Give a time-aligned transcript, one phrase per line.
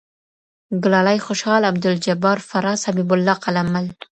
[0.83, 3.85] ګلالى خوشحال عبدالجبار فراز حبيب الله قلم مل